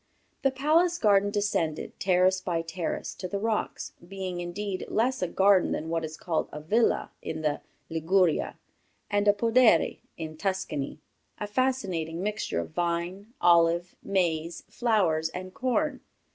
[0.41, 5.73] The palace garden descended, terrace by terrace, to the rocks, being, indeed, less a garden
[5.73, 8.57] than what is called a villa in the Liguria,
[9.11, 10.97] and a podere in Tuscany,
[11.37, 16.01] a fascinating mixture of vine, olive, maize, flowers, and corn.